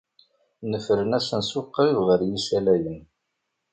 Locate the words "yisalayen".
2.29-3.01